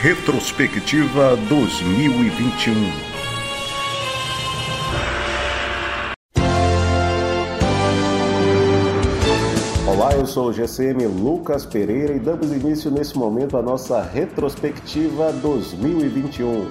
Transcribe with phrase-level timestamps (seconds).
[0.00, 2.72] Retrospectiva 2021.
[9.88, 15.32] Olá, eu sou o GCM Lucas Pereira e damos início nesse momento à nossa retrospectiva
[15.32, 16.68] 2021.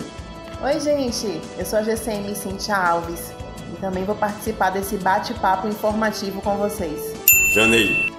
[0.63, 3.33] Oi, gente, eu sou a GCM Cintia Alves
[3.73, 7.13] e também vou participar desse bate-papo informativo com vocês.
[7.53, 8.16] Janeiro.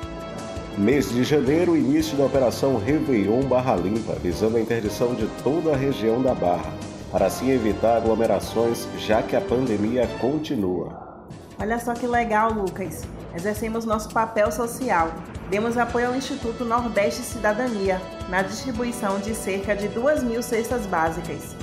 [0.79, 5.77] Mês de janeiro, início da Operação Réveillon Barra Limpa, visando a interdição de toda a
[5.77, 6.73] região da Barra,
[7.11, 11.27] para assim evitar aglomerações, já que a pandemia continua.
[11.61, 13.03] Olha só que legal, Lucas.
[13.35, 15.13] Exercemos nosso papel social.
[15.51, 21.57] Demos apoio ao Instituto Nordeste Cidadania na distribuição de cerca de 2 mil cestas básicas.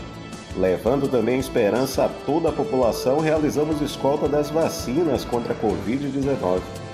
[0.57, 6.84] Levando também esperança a toda a população, realizamos escolta das vacinas contra a Covid-19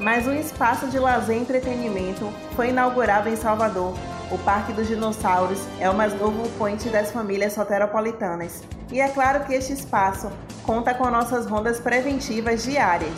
[0.00, 3.94] mais um espaço de lazer e entretenimento foi inaugurado em Salvador.
[4.30, 8.62] O Parque dos Dinossauros é o mais novo point das famílias soteropolitanas.
[8.90, 10.30] E é claro que este espaço
[10.64, 13.12] conta com nossas rondas preventivas diárias.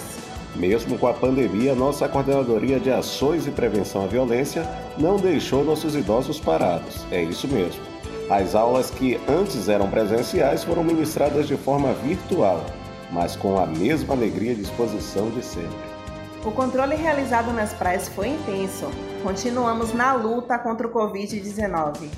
[0.56, 5.94] Mesmo com a pandemia, nossa Coordenadoria de Ações e Prevenção à Violência não deixou nossos
[5.94, 7.06] idosos parados.
[7.12, 7.80] É isso mesmo.
[8.28, 12.64] As aulas que antes eram presenciais foram ministradas de forma virtual,
[13.10, 15.91] mas com a mesma alegria e disposição de sempre.
[16.44, 18.90] O controle realizado nas praias foi intenso.
[19.22, 22.08] Continuamos na luta contra o Covid-19.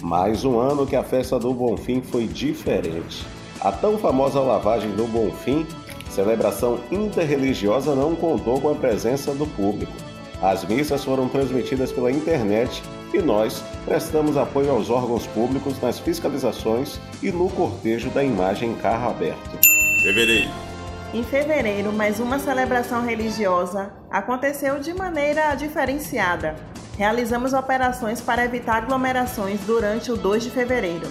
[0.00, 3.26] Mais um ano que a festa do Bonfim foi diferente.
[3.60, 5.66] A tão famosa lavagem do Bonfim,
[6.08, 9.92] celebração interreligiosa, não contou com a presença do público.
[10.40, 12.80] As missas foram transmitidas pela internet
[13.12, 19.10] e nós prestamos apoio aos órgãos públicos nas fiscalizações e no cortejo da imagem carro
[19.10, 19.58] aberto.
[20.02, 20.73] Fevereiro.
[21.14, 26.56] Em fevereiro, mais uma celebração religiosa aconteceu de maneira diferenciada.
[26.98, 31.06] Realizamos operações para evitar aglomerações durante o 2 de fevereiro.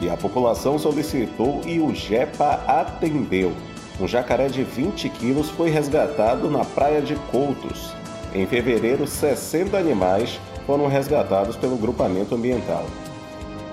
[0.00, 3.52] E a população solicitou e o GEPA atendeu.
[4.00, 7.92] Um jacaré de 20 quilos foi resgatado na praia de Coutos.
[8.32, 10.38] Em fevereiro, 60 animais
[10.68, 12.86] foram resgatados pelo grupamento ambiental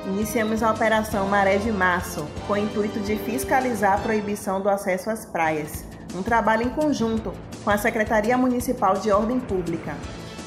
[0.08, 5.10] iniciamos a Operação Maré de Março, com o intuito de fiscalizar a proibição do acesso
[5.10, 5.84] às praias.
[6.14, 7.34] Um trabalho em conjunto
[7.64, 9.96] com a Secretaria Municipal de Ordem Pública.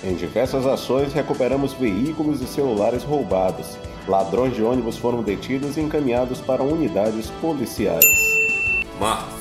[0.02, 3.76] Em diversas ações, recuperamos veículos e celulares roubados.
[4.06, 8.04] Ladrões de ônibus foram detidos e encaminhados para unidades policiais.
[8.98, 9.38] Março.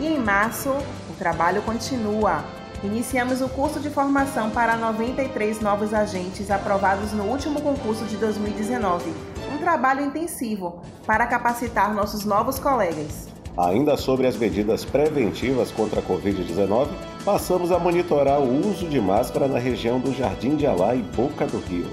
[0.00, 2.44] E em março, o trabalho continua.
[2.82, 9.12] Iniciamos o curso de formação para 93 novos agentes aprovados no último concurso de 2019.
[9.52, 13.28] Um trabalho intensivo para capacitar nossos novos colegas.
[13.56, 16.86] Ainda sobre as medidas preventivas contra a Covid-19,
[17.24, 21.46] passamos a monitorar o uso de máscara na região do Jardim de Alá e Boca
[21.46, 21.90] do Rio.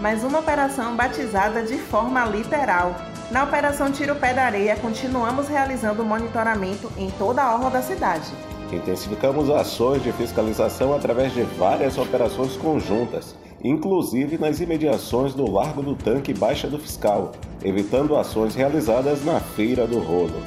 [0.00, 2.96] Mais uma operação batizada de forma literal.
[3.30, 8.32] Na Operação Tiro Pé da Areia, continuamos realizando monitoramento em toda a orla da cidade.
[8.72, 15.94] Intensificamos ações de fiscalização através de várias operações conjuntas, inclusive nas imediações do Largo do
[15.94, 17.32] Tanque e Baixa do Fiscal,
[17.62, 20.42] evitando ações realizadas na Feira do Rolo.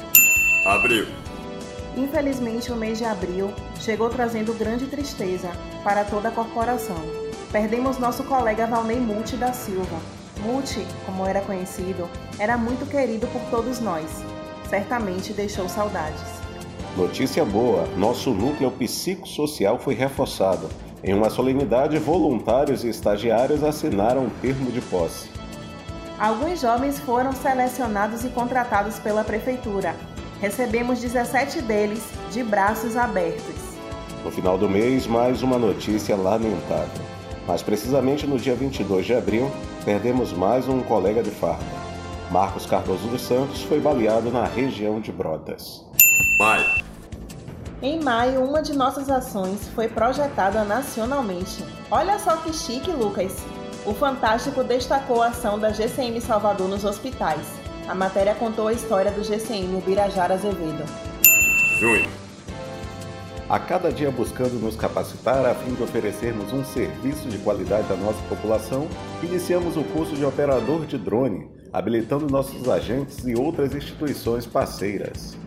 [0.66, 1.06] Abril.
[1.96, 5.50] Infelizmente, o mês de abril chegou trazendo grande tristeza
[5.82, 6.96] para toda a corporação.
[7.50, 9.98] Perdemos nosso colega Valnei Multi da Silva.
[10.42, 14.22] Multi, como era conhecido, era muito querido por todos nós.
[14.68, 16.39] Certamente deixou saudades.
[16.96, 20.68] Notícia boa: nosso núcleo psicossocial foi reforçado.
[21.04, 25.30] Em uma solenidade, voluntários e estagiários assinaram um termo de posse.
[26.18, 29.94] Alguns jovens foram selecionados e contratados pela prefeitura.
[30.40, 33.54] Recebemos 17 deles de braços abertos.
[34.24, 37.02] No final do mês, mais uma notícia lamentável.
[37.46, 39.50] Mas precisamente no dia 22 de abril,
[39.84, 41.64] perdemos mais um colega de farda.
[42.30, 45.84] Marcos Cardoso dos Santos foi baleado na região de Brotas.
[46.40, 46.64] Maio.
[47.82, 51.62] Em maio, uma de nossas ações foi projetada nacionalmente.
[51.90, 53.44] Olha só que chique, Lucas!
[53.84, 57.46] O Fantástico destacou a ação da GCM Salvador nos hospitais.
[57.86, 60.82] A matéria contou a história do GCM Birajara Azevedo.
[61.78, 62.08] Junho.
[63.46, 67.96] A cada dia buscando nos capacitar a fim de oferecermos um serviço de qualidade à
[67.96, 68.88] nossa população,
[69.22, 75.38] iniciamos o curso de operador de drone, habilitando nossos agentes e outras instituições parceiras.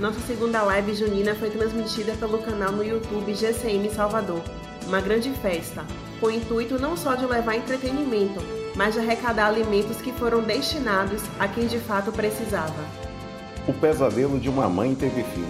[0.00, 4.40] Nossa segunda live junina foi transmitida pelo canal no YouTube GCM Salvador.
[4.86, 5.84] Uma grande festa,
[6.18, 8.40] com o intuito não só de levar entretenimento,
[8.74, 12.82] mas de arrecadar alimentos que foram destinados a quem de fato precisava.
[13.68, 15.44] O pesadelo de uma mãe teve fim.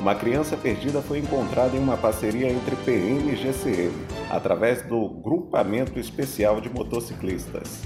[0.00, 3.92] Uma criança perdida foi encontrada em uma parceria entre PM e GCM,
[4.30, 7.82] através do Grupamento Especial de Motociclistas.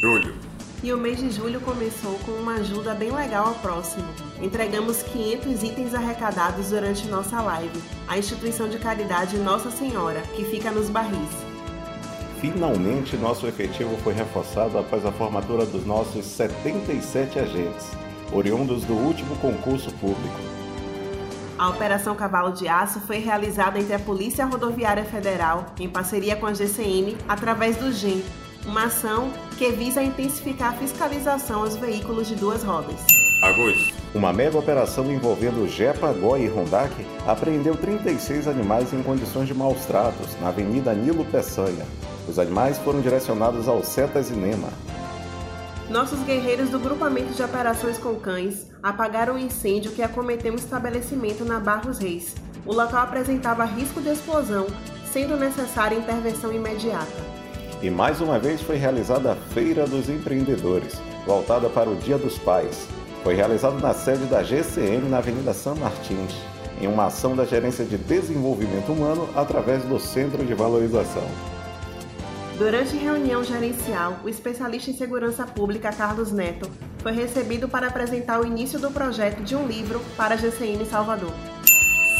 [0.00, 0.53] Julho.
[0.84, 4.04] E o mês de julho começou com uma ajuda bem legal ao próximo.
[4.38, 7.82] Entregamos 500 itens arrecadados durante nossa live.
[8.06, 11.30] A instituição de caridade Nossa Senhora, que fica nos barris.
[12.38, 17.90] Finalmente, nosso efetivo foi reforçado após a formatura dos nossos 77 agentes,
[18.30, 20.38] oriundos do último concurso público.
[21.58, 26.44] A Operação Cavalo de Aço foi realizada entre a Polícia Rodoviária Federal, em parceria com
[26.44, 28.22] a GCM, através do GEM,
[28.66, 33.00] uma ação que visa intensificar a fiscalização aos veículos de duas rodas.
[33.42, 33.94] Agosto.
[34.14, 36.94] Uma mega operação envolvendo Jepa, Goi e Hondak
[37.26, 41.84] apreendeu 36 animais em condições de maus tratos na Avenida Nilo Peçanha.
[42.28, 44.68] Os animais foram direcionados ao Cetas e Nema.
[45.90, 51.44] Nossos guerreiros do Grupamento de Operações com Cães apagaram o incêndio que acometeu um estabelecimento
[51.44, 52.34] na Barros Reis.
[52.64, 54.66] O local apresentava risco de explosão,
[55.12, 57.33] sendo necessária intervenção imediata.
[57.84, 62.38] E mais uma vez foi realizada a Feira dos Empreendedores, voltada para o Dia dos
[62.38, 62.88] Pais.
[63.22, 66.34] Foi realizado na sede da GCM na Avenida São Martins,
[66.80, 71.28] em uma ação da Gerência de Desenvolvimento Humano através do Centro de Valorização.
[72.56, 76.70] Durante reunião gerencial, o especialista em segurança pública Carlos Neto
[77.00, 81.34] foi recebido para apresentar o início do projeto de um livro para a GCM Salvador.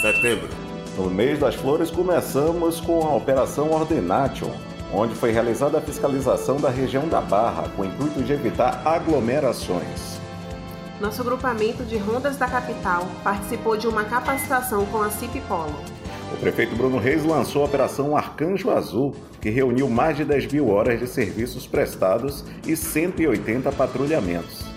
[0.02, 0.50] Setembro.
[0.98, 4.50] No mês das flores, começamos com a Operação Ordenation,
[4.92, 10.18] onde foi realizada a fiscalização da região da Barra, com o intuito de evitar aglomerações.
[11.00, 15.74] Nosso grupamento de rondas da capital participou de uma capacitação com a CIP Polo.
[16.32, 20.68] O prefeito Bruno Reis lançou a Operação Arcanjo Azul, que reuniu mais de 10 mil
[20.68, 24.73] horas de serviços prestados e 180 patrulhamentos.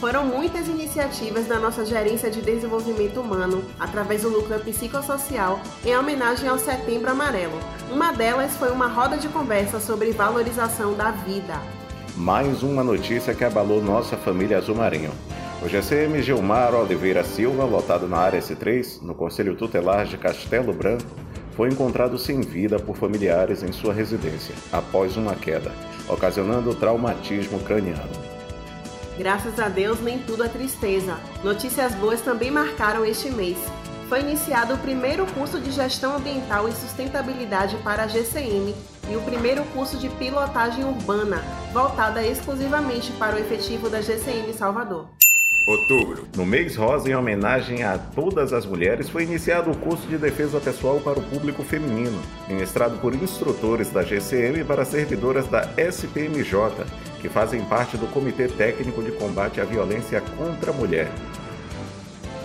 [0.00, 6.48] Foram muitas iniciativas da nossa Gerência de Desenvolvimento Humano, através do Núcleo Psicossocial, em homenagem
[6.48, 7.58] ao Setembro Amarelo.
[7.90, 11.60] Uma delas foi uma roda de conversa sobre valorização da vida.
[12.16, 15.10] Mais uma notícia que abalou nossa família Azul Marinho.
[15.60, 21.10] O GCM Gilmar Oliveira Silva, lotado na área S3, no Conselho Tutelar de Castelo Branco,
[21.56, 25.72] foi encontrado sem vida por familiares em sua residência, após uma queda,
[26.08, 28.27] ocasionando traumatismo craniano.
[29.18, 31.18] Graças a Deus, nem tudo é tristeza.
[31.42, 33.58] Notícias boas também marcaram este mês.
[34.08, 38.72] Foi iniciado o primeiro curso de Gestão Ambiental e Sustentabilidade para a GCM
[39.10, 41.42] e o primeiro curso de Pilotagem Urbana,
[41.72, 45.06] voltada exclusivamente para o efetivo da GCM Salvador.
[45.66, 46.26] Outubro.
[46.36, 50.60] No mês rosa, em homenagem a todas as mulheres, foi iniciado o curso de defesa
[50.60, 56.86] pessoal para o público feminino, ministrado por instrutores da GCM para servidoras da SPMJ,
[57.20, 61.08] que fazem parte do Comitê Técnico de Combate à Violência contra a Mulher.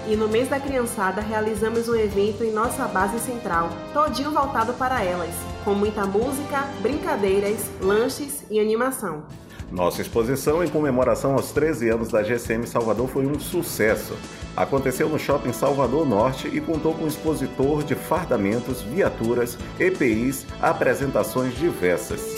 [0.08, 5.02] E no mês da criançada realizamos um evento em nossa base central, todinho voltado para
[5.02, 5.34] elas,
[5.64, 9.24] com muita música, brincadeiras, lanches e animação.
[9.72, 14.16] Nossa exposição em comemoração aos 13 anos da GCM Salvador foi um sucesso.
[14.56, 22.36] Aconteceu no Shopping Salvador Norte e contou com expositor de fardamentos, viaturas, EPIs, apresentações diversas.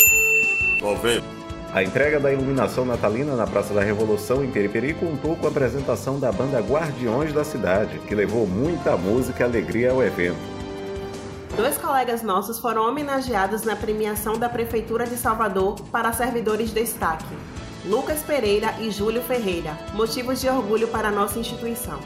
[0.79, 1.34] Novembro.
[1.75, 6.17] A entrega da iluminação natalina na Praça da Revolução em Periperi contou com a apresentação
[6.17, 10.39] da banda Guardiões da Cidade, que levou muita música e alegria ao evento.
[11.57, 17.35] Dois colegas nossos foram homenageados na premiação da Prefeitura de Salvador para servidores de destaque.
[17.83, 21.99] Lucas Pereira e Júlio Ferreira, motivos de orgulho para a nossa instituição.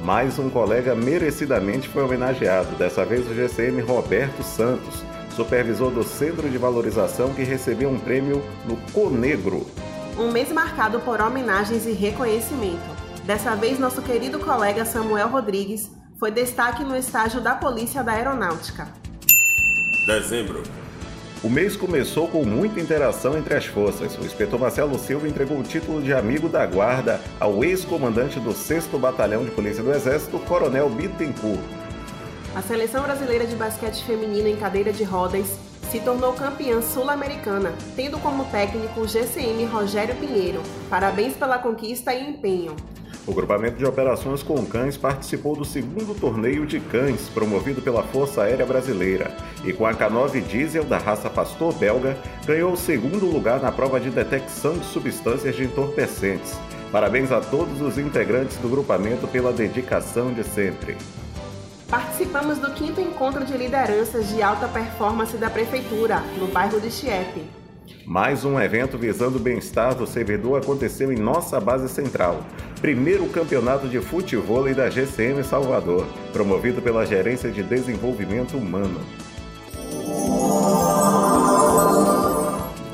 [0.00, 6.48] Mais um colega merecidamente foi homenageado, dessa vez o GCM Roberto Santos, supervisor do Centro
[6.48, 9.66] de Valorização que recebeu um prêmio no Conegro.
[10.18, 12.94] Um mês marcado por homenagens e reconhecimento.
[13.24, 18.88] Dessa vez, nosso querido colega Samuel Rodrigues foi destaque no estágio da Polícia da Aeronáutica.
[20.06, 20.62] Dezembro.
[21.42, 24.16] O mês começou com muita interação entre as forças.
[24.16, 28.86] O inspetor Marcelo Silva entregou o título de amigo da guarda ao ex-comandante do 6
[28.98, 31.60] Batalhão de Polícia do Exército, Coronel Bittencourt.
[32.54, 35.58] A seleção brasileira de basquete feminino em cadeira de rodas
[35.90, 40.62] se tornou campeã sul-americana, tendo como técnico o GCM Rogério Pinheiro.
[40.88, 42.76] Parabéns pela conquista e empenho.
[43.26, 48.42] O grupamento de operações com cães participou do segundo torneio de cães promovido pela Força
[48.44, 53.60] Aérea Brasileira e com a K9 Diesel da raça Pastor Belga ganhou o segundo lugar
[53.60, 56.56] na prova de detecção de substâncias de entorpecentes.
[56.92, 60.96] Parabéns a todos os integrantes do grupamento pela dedicação de sempre.
[61.94, 67.44] Participamos do quinto encontro de lideranças de alta performance da Prefeitura, no bairro de Chiepe.
[68.04, 72.44] Mais um evento visando o bem-estar do servidor aconteceu em nossa base central.
[72.80, 79.00] Primeiro campeonato de futebol da GCM Salvador, promovido pela Gerência de Desenvolvimento Humano.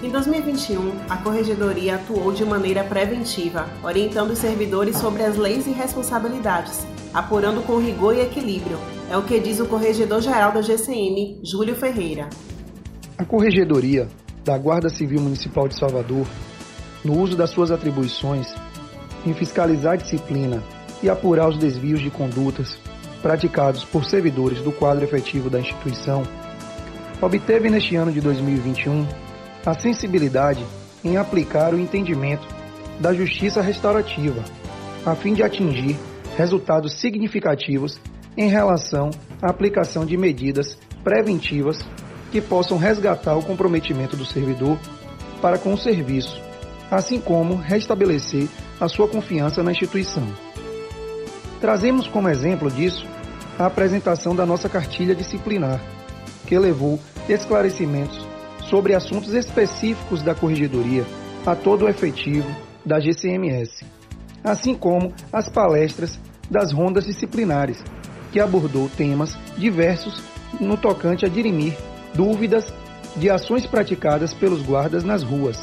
[0.02, 5.66] Em 2020, 2021, a Corregedoria atuou de maneira preventiva, orientando os servidores sobre as leis
[5.66, 8.78] e responsabilidades, apurando com rigor e equilíbrio.
[9.10, 12.28] É o que diz o Corregedor-Geral da GCM, Júlio Ferreira.
[13.18, 14.08] A Corregedoria
[14.44, 16.26] da Guarda Civil Municipal de Salvador,
[17.04, 18.54] no uso das suas atribuições,
[19.26, 20.62] em fiscalizar a disciplina
[21.02, 22.78] e apurar os desvios de condutas
[23.20, 26.22] praticados por servidores do quadro efetivo da instituição,
[27.20, 29.06] obteve neste ano de 2021
[29.64, 30.64] a sensibilidade
[31.04, 32.46] em aplicar o entendimento
[32.98, 34.42] da justiça restaurativa,
[35.04, 35.98] a fim de atingir
[36.40, 38.00] resultados significativos
[38.34, 39.10] em relação
[39.42, 41.84] à aplicação de medidas preventivas
[42.32, 44.78] que possam resgatar o comprometimento do servidor
[45.42, 46.40] para com o serviço,
[46.90, 48.48] assim como restabelecer
[48.80, 50.26] a sua confiança na instituição.
[51.60, 53.06] Trazemos como exemplo disso
[53.58, 55.78] a apresentação da nossa cartilha disciplinar,
[56.46, 58.26] que levou esclarecimentos
[58.70, 61.04] sobre assuntos específicos da corregedoria
[61.44, 62.48] a todo o efetivo
[62.84, 63.84] da GCMS,
[64.42, 66.18] assim como as palestras
[66.50, 67.82] das rondas disciplinares,
[68.32, 70.22] que abordou temas diversos
[70.58, 71.76] no tocante a dirimir
[72.14, 72.72] dúvidas
[73.16, 75.58] de ações praticadas pelos guardas nas ruas,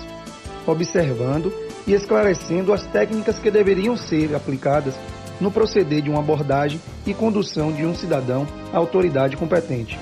[0.65, 1.51] observando
[1.85, 4.95] e esclarecendo as técnicas que deveriam ser aplicadas
[5.39, 9.97] no proceder de uma abordagem e condução de um cidadão à autoridade competente.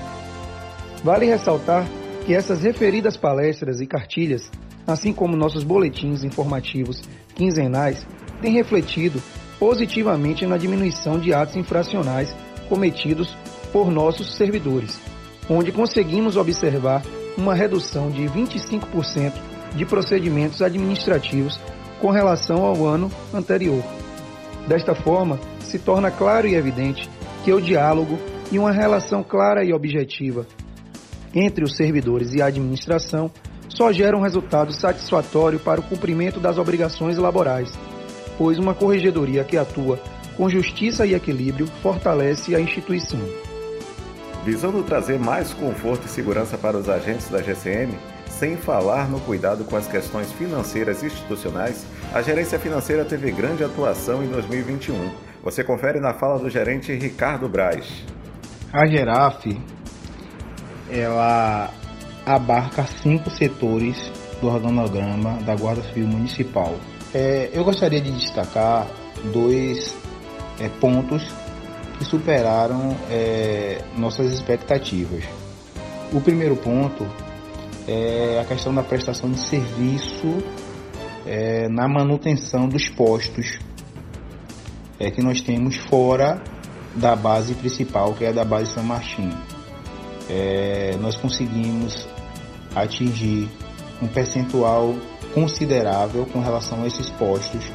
[1.04, 1.86] Vale ressaltar
[2.24, 4.50] que essas referidas palestras e cartilhas,
[4.86, 7.02] assim como nossos boletins informativos
[7.34, 8.04] quinzenais,
[8.40, 9.22] têm refletido
[9.58, 12.34] positivamente na diminuição de atos infracionais
[12.68, 13.36] cometidos
[13.72, 15.00] por nossos servidores,
[15.48, 17.02] onde conseguimos observar
[17.36, 19.32] uma redução de 25%
[19.74, 21.60] de procedimentos administrativos
[22.00, 23.82] com relação ao ano anterior.
[24.66, 27.08] Desta forma, se torna claro e evidente
[27.44, 28.18] que o diálogo
[28.50, 30.46] e uma relação clara e objetiva
[31.34, 33.30] entre os servidores e a administração
[33.68, 37.70] só geram resultado satisfatório para o cumprimento das obrigações laborais,
[38.38, 40.00] pois uma corregedoria que atua
[40.36, 43.20] com justiça e equilíbrio fortalece a instituição.
[44.44, 47.94] Visando trazer mais conforto e segurança para os agentes da GCM,
[48.28, 54.22] sem falar no cuidado com as questões financeiras institucionais, a gerência financeira teve grande atuação
[54.22, 55.10] em 2021.
[55.42, 58.04] Você confere na fala do gerente Ricardo Braz.
[58.72, 59.58] A Geraf
[60.90, 61.70] ela
[62.24, 63.96] abarca cinco setores
[64.40, 66.76] do organograma da Guarda Civil Municipal.
[67.18, 68.86] É, eu gostaria de destacar
[69.32, 69.96] dois
[70.60, 71.26] é, pontos
[71.96, 75.24] que superaram é, nossas expectativas.
[76.12, 77.06] O primeiro ponto
[77.88, 80.44] é a questão da prestação de serviço
[81.24, 83.60] é, na manutenção dos postos
[85.00, 86.42] é, que nós temos fora
[86.94, 89.38] da base principal, que é a da base São Martinho.
[90.28, 92.06] É, nós conseguimos
[92.74, 93.48] atingir
[94.02, 94.94] um percentual
[95.36, 97.70] considerável com relação a esses postos,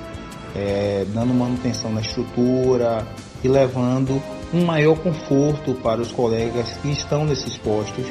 [0.56, 3.06] é, dando manutenção na estrutura
[3.44, 4.20] e levando
[4.52, 8.04] um maior conforto para os colegas que estão nesses postos,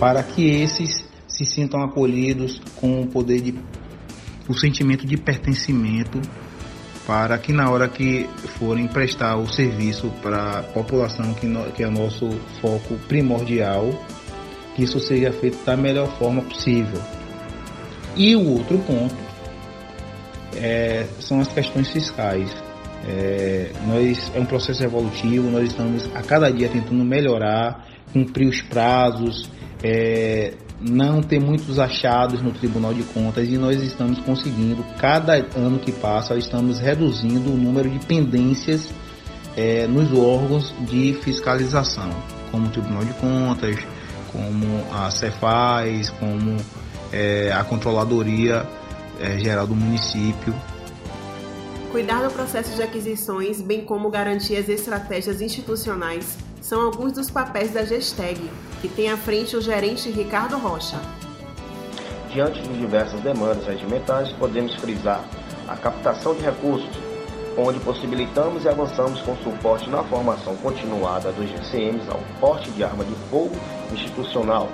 [0.00, 3.54] para que esses se sintam acolhidos com o poder de
[4.48, 6.20] o sentimento de pertencimento
[7.06, 8.28] para que na hora que
[8.58, 12.28] forem prestar o serviço para a população que, no, que é o nosso
[12.60, 13.88] foco primordial,
[14.74, 17.00] que isso seja feito da melhor forma possível.
[18.16, 19.14] E o outro ponto
[20.56, 22.50] é, são as questões fiscais.
[23.06, 28.60] É, nós é um processo evolutivo, nós estamos a cada dia tentando melhorar, cumprir os
[28.60, 29.50] prazos,
[29.82, 35.78] é, não ter muitos achados no Tribunal de Contas e nós estamos conseguindo, cada ano
[35.78, 38.88] que passa, estamos reduzindo o número de pendências
[39.56, 42.10] é, nos órgãos de fiscalização,
[42.50, 43.76] como o Tribunal de Contas,
[44.32, 46.56] como a Cefaz, como
[47.12, 48.66] é, a Controladoria
[49.20, 50.54] é, Geral do Município.
[51.90, 57.72] Cuidar do processo de aquisições, bem como garantir as estratégias institucionais, são alguns dos papéis
[57.72, 58.40] da Gesteg,
[58.80, 61.00] que tem à frente o gerente Ricardo Rocha.
[62.32, 65.24] Diante de diversas demandas regimentais, podemos frisar
[65.66, 66.88] a captação de recursos,
[67.58, 73.04] onde possibilitamos e avançamos com suporte na formação continuada dos GCMs ao porte de arma
[73.04, 73.56] de fogo
[73.92, 74.68] institucional.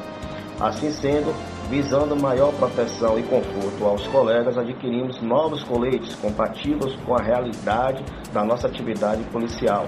[0.61, 1.35] Assim sendo,
[1.69, 8.45] visando maior proteção e conforto aos colegas, adquirimos novos coletes compatíveis com a realidade da
[8.45, 9.87] nossa atividade policial.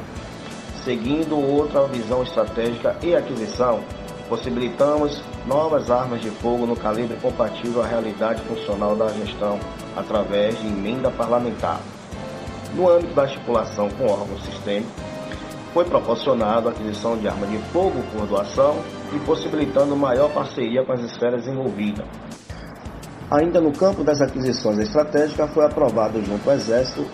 [0.85, 3.81] Seguindo outra visão estratégica e aquisição,
[4.29, 9.59] possibilitamos novas armas de fogo no calibre compatível à realidade funcional da gestão
[9.97, 11.81] através de emenda parlamentar.
[12.75, 14.93] No âmbito da estipulação com órgãos sistêmicos,
[15.73, 18.77] foi proporcionado a aquisição de arma de fogo por doação
[19.13, 22.07] e possibilitando maior parceria com as esferas envolvidas.
[23.31, 27.07] Ainda no campo das aquisições estratégicas, foi aprovado junto ao Exército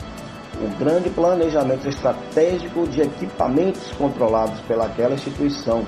[0.63, 5.85] o grande planejamento estratégico de equipamentos controlados pelaquela instituição,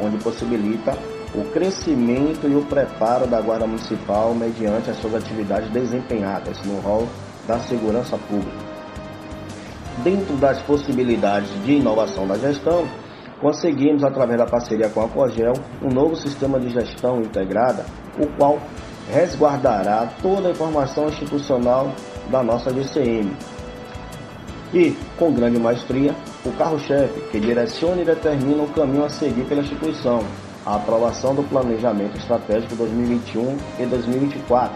[0.00, 0.96] onde possibilita
[1.34, 7.08] o crescimento e o preparo da Guarda Municipal mediante as suas atividades desempenhadas no rol
[7.46, 8.74] da segurança pública.
[10.04, 12.86] Dentro das possibilidades de inovação da gestão,
[13.44, 17.84] conseguimos, através da parceria com a Cogel, um novo sistema de gestão integrada,
[18.18, 18.58] o qual
[19.12, 21.92] resguardará toda a informação institucional
[22.30, 23.36] da nossa GCM.
[24.72, 29.60] E, com grande maestria, o carro-chefe, que direciona e determina o caminho a seguir pela
[29.60, 30.24] instituição,
[30.64, 34.74] a aprovação do Planejamento Estratégico 2021 e 2024.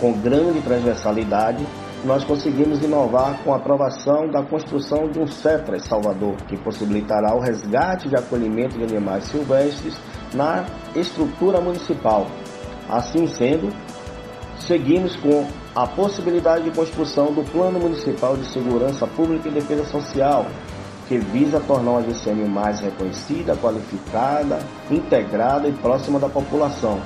[0.00, 1.64] Com grande transversalidade,
[2.06, 7.40] nós conseguimos inovar com a aprovação da construção de um CETRAS Salvador, que possibilitará o
[7.40, 9.98] resgate de acolhimento de animais silvestres
[10.32, 12.26] na estrutura municipal,
[12.88, 13.74] Assim sendo,
[14.60, 15.44] seguimos com
[15.74, 20.46] a possibilidade de construção do Plano Municipal de Segurança Pública e Defesa Social,
[21.08, 27.00] que visa tornar a GCM mais reconhecida, qualificada, integrada e próxima da população.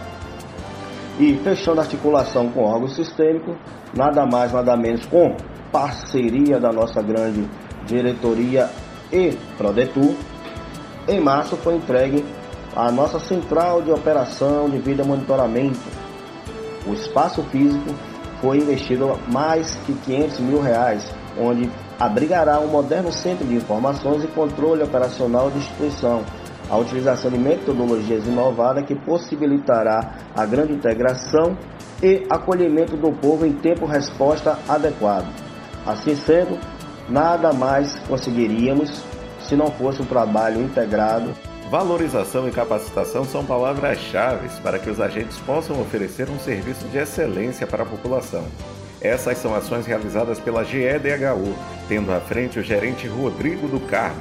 [1.21, 3.55] E fechando a articulação com órgãos sistêmicos,
[3.95, 5.37] nada mais, nada menos com
[5.71, 7.47] parceria da nossa grande
[7.85, 8.71] diretoria
[9.13, 10.15] e Prodetur,
[11.07, 12.25] em março foi entregue
[12.75, 15.79] a nossa central de operação de vida monitoramento.
[16.87, 17.95] O espaço físico
[18.41, 21.05] foi investido mais que 500 mil reais,
[21.39, 26.25] onde abrigará um moderno centro de informações e controle operacional de instituição,
[26.71, 31.59] a utilização de metodologias inovadas que possibilitará a grande integração
[32.03, 35.27] e acolhimento do povo em tempo-resposta adequado.
[35.85, 36.59] Assim sendo,
[37.09, 39.03] nada mais conseguiríamos
[39.43, 41.35] se não fosse um trabalho integrado
[41.71, 47.65] Valorização e capacitação são palavras-chave para que os agentes possam oferecer um serviço de excelência
[47.65, 48.45] para a população.
[49.01, 51.55] Essas são ações realizadas pela GEDHU,
[51.89, 54.21] tendo à frente o gerente Rodrigo do Carmo.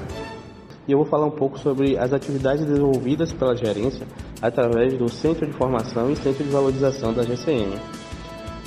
[0.89, 4.07] E eu vou falar um pouco sobre as atividades desenvolvidas pela gerência
[4.41, 7.75] através do Centro de Formação e Centro de Valorização da GCM.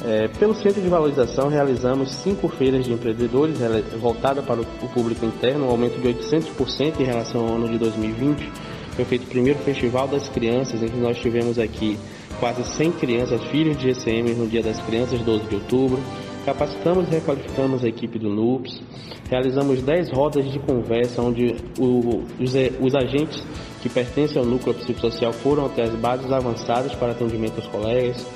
[0.04, 3.58] É, pelo Centro de Valorização, realizamos cinco feiras de empreendedores
[4.00, 8.52] voltadas para o público interno, um aumento de 800% em relação ao ano de 2020.
[8.92, 11.98] Foi feito o primeiro Festival das Crianças, em que nós tivemos aqui
[12.38, 15.98] quase 100 crianças, filhos de GCM, no Dia das Crianças, 12 de outubro.
[16.44, 18.82] Capacitamos e requalificamos a equipe do NUPS.
[19.30, 23.42] Realizamos 10 rodas de conversa, onde o, os, os agentes
[23.80, 28.26] que pertencem ao núcleo psicossocial foram até as bases avançadas para atendimento aos colegas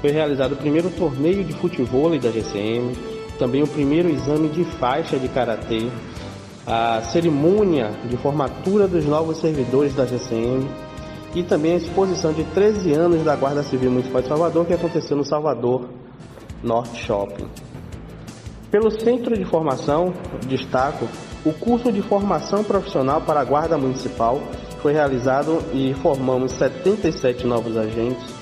[0.00, 2.96] foi realizado o primeiro torneio de futebol da GCM,
[3.38, 5.88] também o primeiro exame de faixa de karatê,
[6.66, 10.66] a cerimônia de formatura dos novos servidores da GCM
[11.34, 15.16] e também a exposição de 13 anos da Guarda Civil Municipal de Salvador que aconteceu
[15.16, 15.88] no Salvador
[16.62, 17.48] Norte Shopping.
[18.70, 20.12] Pelo Centro de Formação,
[20.46, 21.08] destaco
[21.44, 24.40] o curso de formação profissional para a Guarda Municipal
[24.80, 28.40] foi realizado e formamos 77 novos agentes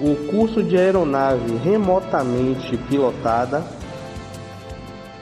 [0.00, 3.64] o curso de aeronave remotamente pilotada,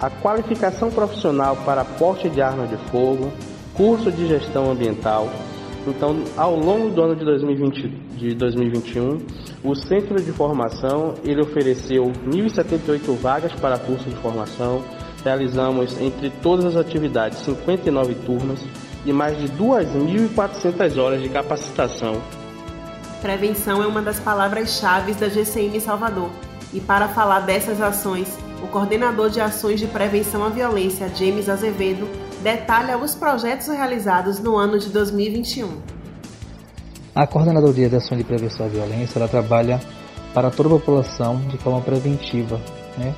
[0.01, 3.33] a qualificação profissional para porte de arma de fogo,
[3.75, 5.29] curso de gestão ambiental.
[5.87, 9.19] Então, ao longo do ano de, 2020, de 2021,
[9.63, 14.83] o Centro de Formação ele ofereceu 1.078 vagas para curso de formação.
[15.23, 18.65] Realizamos, entre todas as atividades, 59 turmas
[19.05, 22.21] e mais de 2.400 horas de capacitação
[23.25, 26.31] Prevenção é uma das palavras-chave da GCM Salvador.
[26.75, 32.09] E para falar dessas ações, o coordenador de ações de prevenção à violência, James Azevedo,
[32.43, 35.69] detalha os projetos realizados no ano de 2021.
[37.15, 39.81] A Coordenadoria de Ações de Prevenção à Violência ela trabalha
[40.33, 42.61] para toda a população de forma preventiva,
[42.99, 43.15] né?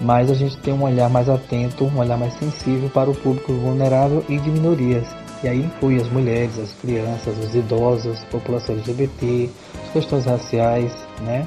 [0.00, 3.52] mas a gente tem um olhar mais atento, um olhar mais sensível para o público
[3.52, 5.06] vulnerável e de minorias,
[5.42, 9.48] e aí inclui as mulheres, as crianças, os idosos, população LGBT,
[9.86, 11.46] as questões raciais, né?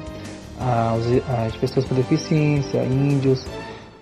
[0.60, 3.44] As, as pessoas com deficiência, índios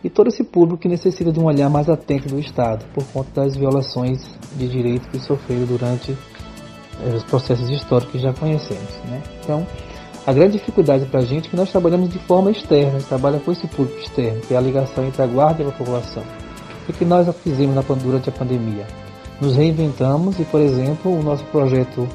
[0.02, 3.42] e todo esse público que necessita de um olhar mais atento do Estado por conta
[3.42, 4.22] das violações
[4.56, 8.90] de direitos que sofreram durante eh, os processos históricos que já conhecemos.
[9.08, 9.22] Né?
[9.42, 9.66] Então,
[10.26, 13.08] a grande dificuldade para a gente é que nós trabalhamos de forma externa, a gente
[13.08, 16.22] trabalha com esse público externo, que é a ligação entre a guarda e a população.
[16.86, 18.86] O que nós fizemos durante a pandemia?
[19.40, 22.08] nos reinventamos e, por exemplo, o nosso projeto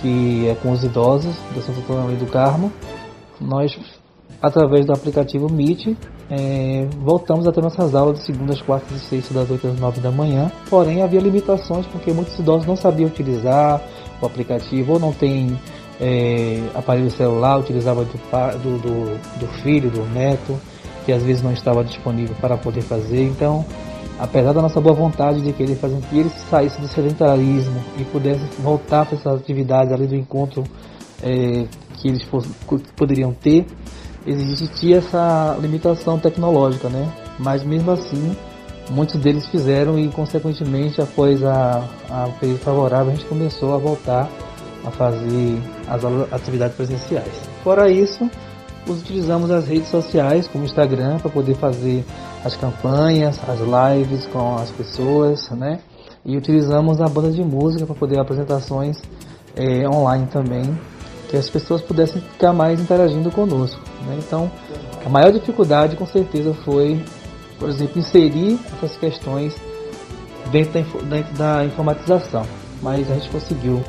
[0.00, 2.70] que é com os idosos da Santa Antônio do Carmo,
[3.40, 3.76] nós,
[4.40, 5.96] através do aplicativo Meet,
[6.30, 10.00] é, voltamos a ter nossas aulas de segundas, quartas e sextas, das 8 às 9
[10.00, 10.50] da manhã.
[10.68, 13.80] Porém, havia limitações porque muitos idosos não sabiam utilizar
[14.20, 15.58] o aplicativo ou não têm
[16.00, 20.58] é, aparelho celular, utilizava do, do, do, do filho, do neto,
[21.04, 23.22] que às vezes não estava disponível para poder fazer.
[23.22, 23.64] Então,
[24.18, 28.44] apesar da nossa boa vontade de querer fazer que ele saísse do sedentarismo e pudesse
[28.60, 30.64] voltar para essas atividades ali do encontro
[31.22, 31.66] é,
[32.06, 33.66] que eles poderiam ter,
[34.26, 37.10] existia essa limitação tecnológica, né?
[37.38, 38.36] Mas mesmo assim,
[38.90, 44.28] muitos deles fizeram e consequentemente após a, a período favorável a gente começou a voltar
[44.84, 47.32] a fazer as atividades presenciais.
[47.62, 48.30] Fora isso,
[48.88, 52.04] utilizamos as redes sociais como o Instagram para poder fazer
[52.44, 55.80] as campanhas, as lives com as pessoas, né?
[56.24, 59.00] E utilizamos a banda de música para poder apresentações
[59.56, 60.78] é, online também,
[61.28, 63.80] que as pessoas pudessem ficar mais interagindo conosco.
[64.06, 64.18] Né?
[64.18, 64.50] Então,
[65.04, 67.02] a maior dificuldade com certeza foi,
[67.58, 69.54] por exemplo, inserir essas questões
[70.50, 72.46] dentro da, dentro da informatização,
[72.82, 73.82] mas a gente conseguiu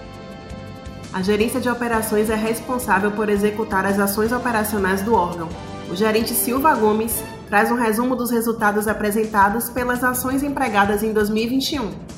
[1.13, 5.49] a gerência de operações é responsável por executar as ações operacionais do órgão.
[5.89, 12.16] O gerente Silva Gomes traz um resumo dos resultados apresentados pelas ações empregadas em 2021.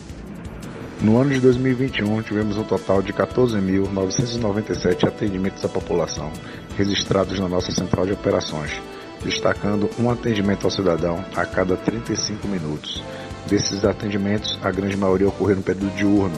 [1.02, 6.30] No ano de 2021, tivemos um total de 14.997 atendimentos à população
[6.76, 8.82] registrados na nossa central de operações,
[9.24, 13.02] destacando um atendimento ao cidadão a cada 35 minutos.
[13.48, 16.38] Desses atendimentos, a grande maioria ocorreram no período diurno,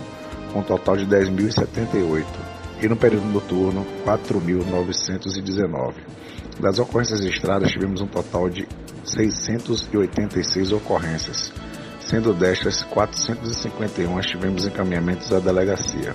[0.54, 2.24] com um total de 10.078
[2.84, 5.94] e no período noturno 4.919.
[6.60, 8.68] Das ocorrências registradas, tivemos um total de
[9.06, 11.52] 686 ocorrências,
[12.12, 16.14] sendo destas 451 tivemos encaminhamentos à delegacia.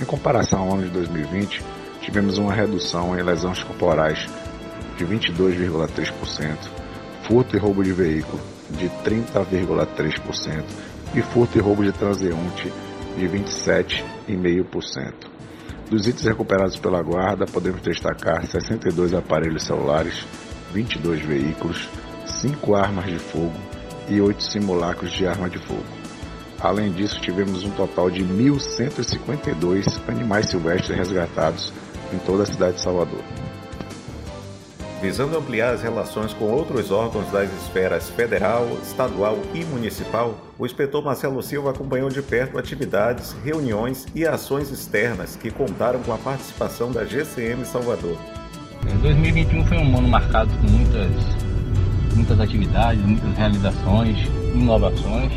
[0.00, 1.62] Em comparação ao ano de 2020,
[2.00, 4.26] tivemos uma redução em lesões corporais
[4.96, 6.56] de 22,3%,
[7.24, 10.64] furto e roubo de veículo de 30,3%
[11.14, 12.72] e furto e roubo de transeunte
[13.18, 15.12] de 27,5%.
[15.90, 20.26] Dos itens recuperados pela Guarda, podemos destacar 62 aparelhos celulares,
[20.72, 21.90] 22 veículos,
[22.24, 23.75] 5 armas de fogo
[24.08, 25.84] e 8 simulacros de arma de fogo.
[26.60, 31.72] Além disso, tivemos um total de 1.152 animais silvestres resgatados
[32.12, 33.22] em toda a cidade de Salvador.
[35.00, 41.04] Visando ampliar as relações com outros órgãos das esferas federal, estadual e municipal, o inspetor
[41.04, 46.90] Marcelo Silva acompanhou de perto atividades, reuniões e ações externas que contaram com a participação
[46.90, 48.16] da GCM Salvador.
[49.02, 51.45] 2021 foi um ano marcado com muitas,
[52.16, 55.32] muitas atividades, muitas realizações, inovações,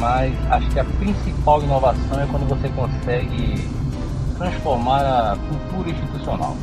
[0.00, 3.68] mas acho que a principal inovação é quando você consegue
[4.36, 6.56] transformar a cultura institucional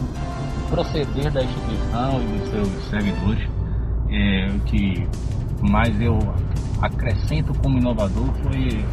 [0.73, 3.47] proceder da instituição e dos seus servidores.
[4.09, 5.07] É, o que
[5.61, 6.19] mais eu
[6.81, 8.83] acrescento como inovador foi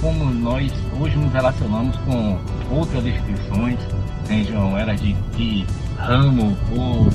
[0.00, 2.38] como nós hoje nos relacionamos com
[2.74, 3.78] outras instituições,
[4.24, 7.08] sejam elas de, de ramo ou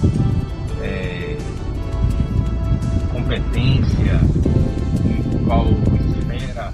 [0.81, 1.32] é,
[3.23, 4.19] competência,
[5.05, 6.71] em qual esfera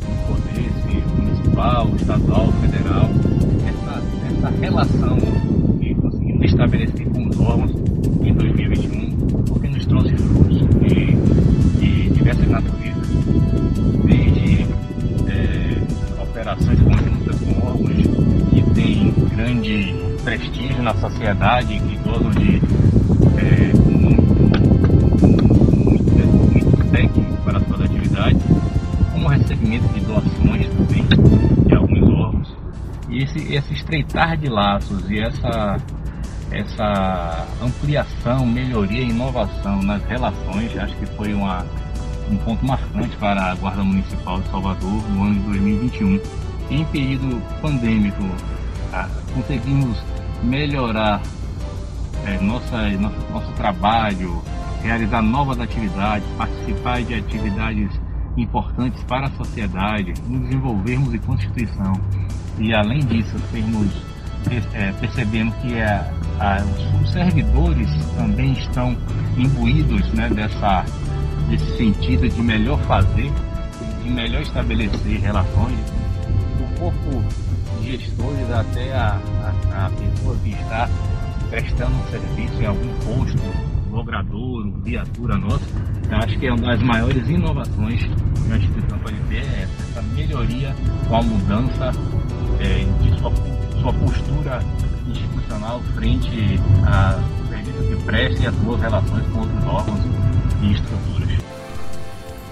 [0.00, 0.70] do poder
[1.16, 3.10] municipal, estadual, federal,
[3.66, 5.18] essa, essa relação
[6.42, 7.70] estabelecido com os órgãos
[8.22, 11.16] em 2021, porque nos trouxe frutos de,
[11.80, 13.08] de diversas naturezas,
[14.04, 14.62] desde
[15.28, 17.96] é, operações conjuntas com órgãos
[18.50, 22.85] que têm grande prestígio na sociedade, que gozam de
[33.86, 35.76] estreitar de laços e essa
[36.50, 41.66] essa ampliação, melhoria e inovação nas relações, acho que foi uma,
[42.30, 46.20] um ponto marcante para a Guarda Municipal de Salvador no ano de 2021.
[46.70, 48.22] Em período pandêmico,
[48.92, 50.00] ah, conseguimos
[50.44, 51.20] melhorar
[52.24, 54.40] é, nossa, nosso, nosso trabalho,
[54.82, 57.90] realizar novas atividades, participar de atividades
[58.36, 61.92] importantes para a sociedade, nos desenvolvermos em Constituição
[62.58, 63.90] e, além disso, termos
[64.74, 66.62] é, percebemos que a, a,
[67.02, 68.96] os servidores também estão
[69.36, 70.84] imbuídos né, dessa,
[71.48, 73.32] desse sentido de melhor fazer,
[74.02, 75.78] de melhor estabelecer relações.
[76.60, 77.24] O corpo
[77.82, 79.20] gestores até a,
[79.72, 80.88] a, a pessoa que está
[81.50, 83.42] prestando um serviço em algum posto,
[83.90, 85.64] logrador, viatura nossa,
[86.10, 90.02] eu acho que é uma das maiores inovações que a instituição ter é essa, essa
[90.14, 90.74] melhoria
[91.08, 91.92] com a mudança
[92.60, 93.30] é, de sua
[93.86, 94.60] sua postura
[95.08, 100.00] institucional frente a serviço que presta e as boas relações com outros órgãos
[100.60, 101.38] e estruturas.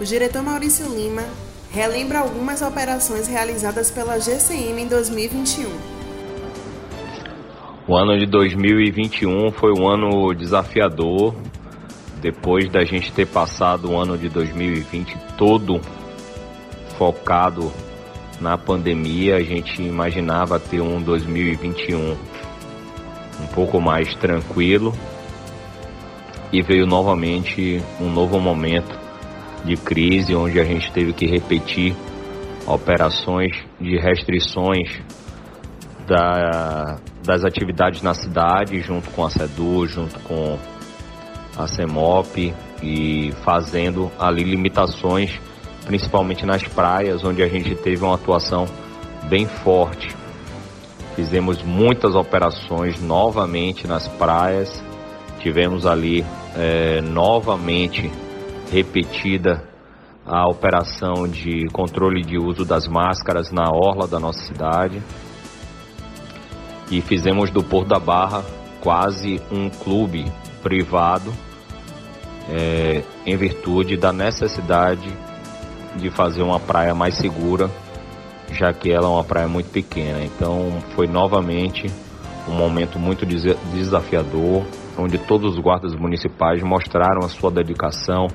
[0.00, 1.24] O diretor Maurício Lima
[1.72, 5.68] relembra algumas operações realizadas pela GCM em 2021.
[7.88, 11.34] O ano de 2021 foi um ano desafiador,
[12.20, 15.80] depois da gente ter passado o ano de 2020 todo
[16.96, 17.72] focado
[18.40, 22.16] na pandemia, a gente imaginava ter um 2021
[23.40, 24.92] um pouco mais tranquilo.
[26.52, 28.98] E veio novamente um novo momento
[29.64, 31.96] de crise onde a gente teve que repetir
[32.66, 35.00] operações de restrições
[36.06, 40.58] da, das atividades na cidade, junto com a SEDU, junto com
[41.56, 45.40] a CEMOP e fazendo ali limitações,
[45.84, 48.66] principalmente nas praias, onde a gente teve uma atuação
[49.28, 50.14] bem forte.
[51.14, 54.82] Fizemos muitas operações novamente nas praias,
[55.40, 56.24] tivemos ali
[56.56, 58.10] é, novamente
[58.72, 59.62] repetida
[60.26, 65.02] a operação de controle de uso das máscaras na orla da nossa cidade
[66.90, 68.42] e fizemos do Porto da Barra
[68.80, 70.24] quase um clube
[70.62, 71.32] privado
[72.48, 75.12] é, em virtude da necessidade
[75.96, 77.70] de fazer uma praia mais segura,
[78.52, 80.22] já que ela é uma praia muito pequena.
[80.24, 81.86] Então foi novamente
[82.48, 84.64] um momento muito desafiador,
[84.98, 88.28] onde todos os guardas municipais mostraram a sua dedicação,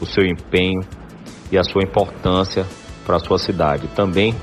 [0.00, 0.80] o seu empenho
[1.50, 2.66] e a sua importância
[3.06, 3.88] para a sua cidade.
[3.88, 4.34] Também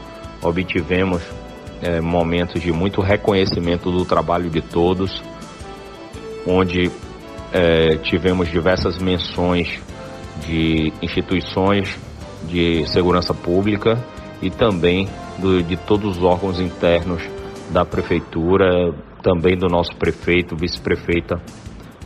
[0.41, 1.21] obtivemos
[1.81, 5.21] é, momentos de muito reconhecimento do trabalho de todos,
[6.47, 6.91] onde
[7.53, 9.79] é, tivemos diversas menções
[10.45, 11.97] de instituições
[12.47, 13.97] de segurança pública
[14.41, 17.21] e também do, de todos os órgãos internos
[17.69, 21.41] da prefeitura, também do nosso prefeito, vice-prefeita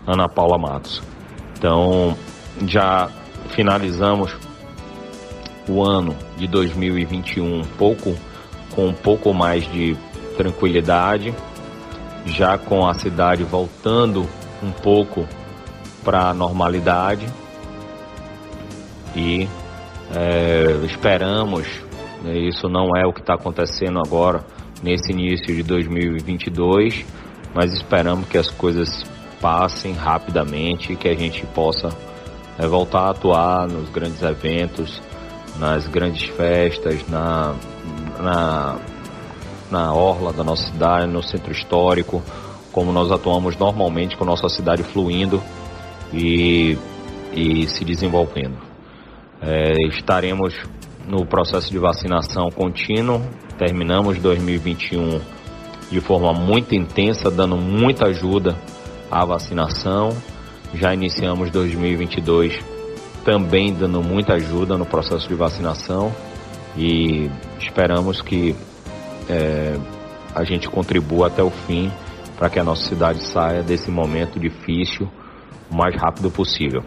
[0.06, 1.02] Ana Paula Matos.
[1.58, 2.15] Então,
[2.67, 3.10] já
[3.50, 4.36] finalizamos
[5.67, 8.15] o ano de 2021 um pouco
[8.76, 9.98] com um pouco mais de
[10.38, 11.34] tranquilidade,
[12.26, 14.28] já com a cidade voltando
[14.62, 15.28] um pouco
[16.04, 17.26] para a normalidade
[19.15, 19.48] e
[20.15, 21.67] é, esperamos,
[22.23, 24.45] né, isso não é o que está acontecendo agora
[24.82, 27.06] nesse início de 2022,
[27.54, 29.04] mas esperamos que as coisas
[29.41, 31.89] passem rapidamente e que a gente possa
[32.58, 35.01] é, voltar a atuar nos grandes eventos,
[35.60, 37.54] nas grandes festas, na,
[38.19, 38.78] na,
[39.69, 42.23] na orla da nossa cidade, no centro histórico,
[42.71, 45.41] como nós atuamos normalmente com nossa cidade fluindo
[46.13, 46.78] e,
[47.34, 48.75] e se desenvolvendo.
[49.45, 50.55] É, estaremos
[51.08, 53.21] no processo de vacinação contínuo,
[53.60, 55.21] terminamos 2021
[55.91, 58.58] de forma muito intensa, dando muita ajuda
[59.12, 60.10] à vacinação.
[60.73, 62.60] Já iniciamos 2022
[63.23, 66.12] também dando muita ajuda no processo de vacinação
[66.75, 67.29] e
[67.60, 68.55] esperamos que
[69.29, 69.77] é,
[70.34, 71.91] a gente contribua até o fim
[72.38, 75.10] para que a nossa cidade saia desse momento difícil
[75.71, 76.84] o mais rápido possível.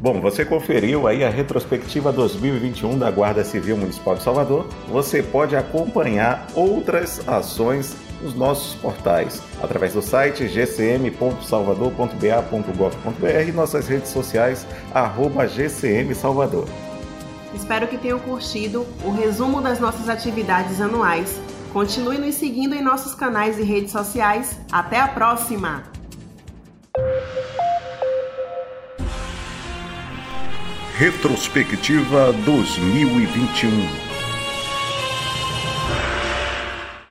[0.00, 4.66] Bom, você conferiu aí a retrospectiva 2021 da Guarda Civil Municipal de Salvador.
[4.88, 14.08] Você pode acompanhar outras ações nos nossos portais, através do site gcm.salvador.ba.gov.br e nossas redes
[14.08, 15.44] sociais, arroba.
[17.54, 21.38] Espero que tenham curtido o resumo das nossas atividades anuais.
[21.74, 24.58] Continue nos seguindo em nossos canais e redes sociais.
[24.72, 25.89] Até a próxima!
[31.00, 34.09] Retrospectiva 2021